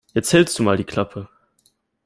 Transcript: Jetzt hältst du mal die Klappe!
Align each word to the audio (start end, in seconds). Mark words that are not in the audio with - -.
Jetzt 0.15 0.33
hältst 0.33 0.57
du 0.57 0.63
mal 0.63 0.77
die 0.77 0.83
Klappe! 0.83 1.29